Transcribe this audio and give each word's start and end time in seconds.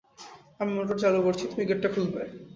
আমি 0.59 0.71
মোটর 0.77 0.97
চালু 1.03 1.19
করছি, 1.25 1.43
তুমি 1.51 1.63
গেটটা 1.69 1.89
খুলবে। 1.93 2.21